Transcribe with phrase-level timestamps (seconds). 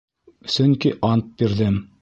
[0.53, 1.83] Сөнки ант бирҙем.